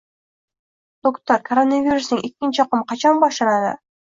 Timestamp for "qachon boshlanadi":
2.95-3.73